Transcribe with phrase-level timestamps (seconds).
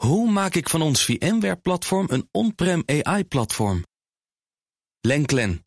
[0.00, 3.84] Hoe maak ik van ons VMware-platform een on-prem AI-platform?
[5.00, 5.66] Lenklen,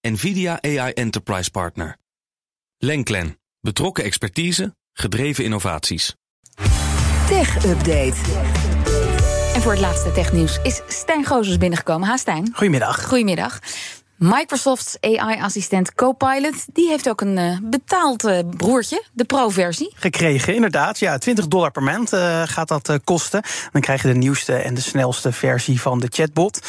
[0.00, 1.96] NVIDIA AI Enterprise Partner.
[2.78, 6.14] Lenklen, betrokken expertise, gedreven innovaties.
[7.28, 8.16] Tech Update.
[9.54, 12.08] En voor het laatste technieuws is Stijn Gozes binnengekomen.
[12.08, 12.50] Ha, Stijn.
[12.52, 13.04] Goedemiddag.
[13.04, 13.58] Goedemiddag.
[14.18, 19.92] Microsoft's AI-assistent Copilot, die heeft ook een uh, betaald uh, broertje, de Pro-versie.
[19.94, 20.98] Gekregen, inderdaad.
[20.98, 23.42] Ja, 20 dollar per maand uh, gaat dat kosten.
[23.72, 26.66] Dan krijg je de nieuwste en de snelste versie van de chatbot.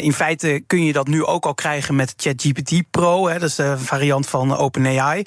[0.00, 3.28] in feite kun je dat nu ook al krijgen met ChatGPT Pro.
[3.28, 5.26] Hè, dat is de variant van OpenAI.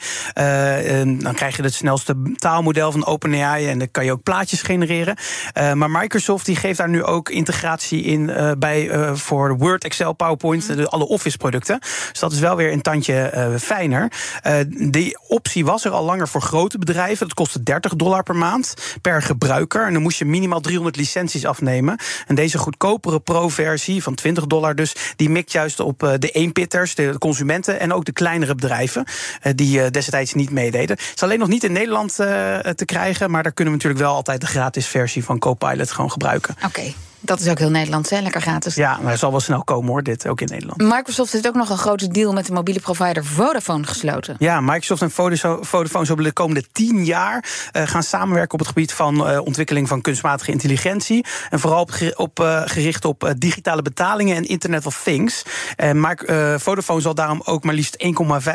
[1.20, 5.18] dan krijg je het snelste taalmodel van OpenAI en dan kan je ook plaatjes genereren.
[5.54, 10.88] maar Microsoft die geeft daar nu ook integratie in bij voor Word, Excel, PowerPoint, de,
[10.88, 11.57] alle Office producten.
[11.66, 14.12] Dus dat is wel weer een tandje uh, fijner.
[14.48, 14.54] Uh,
[14.92, 17.28] die optie was er al langer voor grote bedrijven.
[17.28, 19.86] Dat kostte 30 dollar per maand per gebruiker.
[19.86, 22.00] En dan moest je minimaal 300 licenties afnemen.
[22.28, 24.96] En deze goedkopere pro-versie van 20 dollar dus...
[25.16, 27.80] die mikt juist op uh, de eenpitters, de consumenten...
[27.80, 29.06] en ook de kleinere bedrijven
[29.56, 30.98] die destijds niet meededen.
[30.98, 33.32] Het is alleen nog niet in Nederland te krijgen...
[33.32, 36.56] maar daar kunnen we natuurlijk wel altijd de gratis versie van Copilot gewoon gebruiken.
[36.66, 36.94] Oké.
[37.20, 38.20] Dat is ook heel Nederlands, hè?
[38.20, 38.76] lekker gratis.
[38.76, 40.82] Ja, maar het zal wel snel komen hoor, dit ook in Nederland.
[40.82, 44.36] Microsoft heeft ook nog een grote deal met de mobiele provider Vodafone gesloten.
[44.40, 45.12] Ja, Microsoft en
[45.62, 49.88] Vodafone zullen de komende tien jaar uh, gaan samenwerken op het gebied van uh, ontwikkeling
[49.88, 51.26] van kunstmatige intelligentie.
[51.50, 55.44] En vooral op, op uh, gericht op digitale betalingen en Internet of Things.
[55.76, 56.16] En
[56.60, 58.06] Vodafone zal daarom ook maar liefst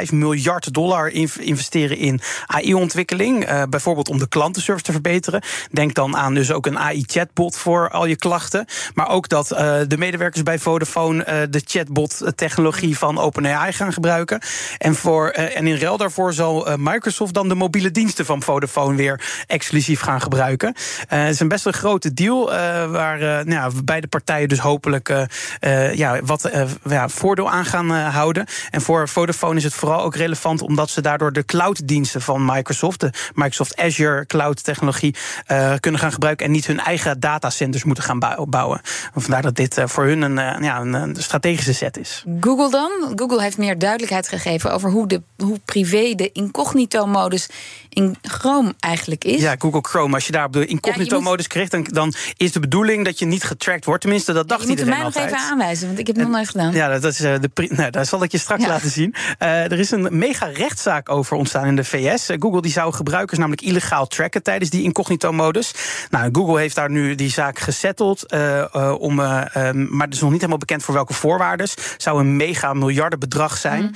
[0.09, 3.67] 1,5 miljard dollar investeren in AI-ontwikkeling.
[3.69, 5.43] bijvoorbeeld om de klantenservice te verbeteren.
[5.71, 8.52] Denk dan aan dus ook een AI-chatbot voor al je klachten.
[8.95, 9.59] Maar ook dat uh,
[9.89, 14.41] de medewerkers bij Vodafone uh, de chatbot-technologie van OpenAI gaan gebruiken.
[14.79, 19.45] En, voor, en in ruil daarvoor zal Microsoft dan de mobiele diensten van Vodafone weer
[19.47, 20.75] exclusief gaan gebruiken.
[21.07, 22.47] het is een best een grote deal
[22.91, 25.27] waar nou ja, beide partijen dus hopelijk
[25.95, 26.51] ja, wat
[26.89, 28.47] ja, voordeel aan gaan houden.
[28.71, 33.01] En voor Vodafone is het vooral ook relevant omdat ze daardoor de clouddiensten van Microsoft,
[33.01, 35.15] de Microsoft Azure cloud-technologie,
[35.81, 38.81] kunnen gaan gebruiken en niet hun eigen datacenters moeten gaan bouwen opbouwen.
[39.15, 42.25] Vandaar dat dit eh, voor hun een, eh, ja, een, strategische set is.
[42.41, 42.91] Google dan?
[43.17, 47.49] Google heeft meer duidelijkheid gegeven over hoe, de, hoe privé de incognito-modus
[47.89, 49.41] in Chrome eigenlijk is.
[49.41, 50.15] Ja, Google Chrome.
[50.15, 53.45] Als je daar op de incognito-modus krijgt, dan, dan is de bedoeling dat je niet
[53.45, 54.01] getracked wordt.
[54.01, 55.15] Tenminste, dat dacht ja, iedereen altijd.
[55.15, 56.73] Je moet mij nog even aanwijzen, want ik heb het nog nooit gedaan.
[56.73, 57.51] Ja, dat is uh, de.
[57.73, 59.15] Nou, dat zal ik je straks laten zien.
[59.39, 62.31] Uh, er is een mega rechtszaak over ontstaan in de VS.
[62.39, 65.75] Google die zou gebruikers namelijk illegaal tracken tijdens die incognito-modus.
[66.11, 68.32] Nou, Google heeft daar nu die zaak gesetteld.
[68.33, 71.69] Uh, om, uh, um, maar het is nog niet helemaal bekend voor welke voorwaarden.
[71.97, 73.83] Zou een mega miljardenbedrag zijn.
[73.83, 73.93] Mm.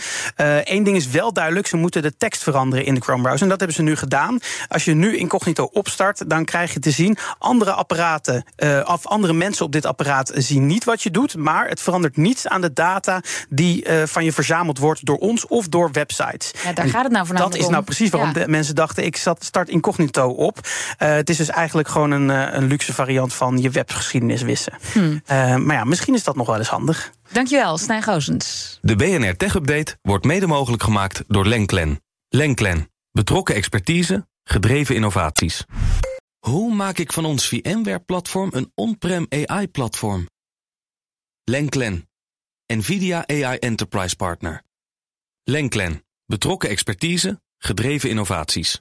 [0.65, 3.43] Eén ding is wel duidelijk: ze moeten de tekst veranderen in de Chrome browser.
[3.43, 4.39] En dat hebben ze nu gedaan.
[4.69, 8.45] Als je nu incognito opstart, dan krijg je te zien: andere apparaten
[8.85, 11.37] of andere mensen op dit apparaat zien niet wat je doet.
[11.37, 15.69] Maar het verandert niets aan de data die van je verzameld wordt door ons of
[15.69, 16.51] door websites.
[16.65, 18.45] Ja, daar gaat het nou voornamelijk Dat is nou precies waarom ja.
[18.45, 20.59] de mensen dachten: ik zat start incognito op.
[20.97, 24.78] het is dus eigenlijk gewoon een, een luxe variant van je webgeschiedenis wissen.
[24.92, 25.22] Hmm.
[25.31, 27.12] Uh, maar ja, misschien is dat nog wel eens handig.
[27.32, 28.78] Dankjewel, Stijn Goosens.
[28.82, 32.00] De BNR Tech Update wordt mede mogelijk gemaakt door Lenklen.
[32.28, 32.91] Lenklen.
[33.10, 35.64] Betrokken expertise, gedreven innovaties.
[36.38, 40.28] Hoe maak ik van ons VMware-platform een on-prem AI-platform?
[41.44, 42.08] Lenklen.
[42.66, 44.62] NVIDIA AI Enterprise Partner.
[45.44, 46.04] Lenklen.
[46.26, 48.81] Betrokken expertise, gedreven innovaties.